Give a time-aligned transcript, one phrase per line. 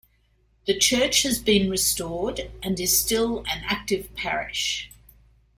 [0.65, 4.89] The church has been restored and is still an active parish.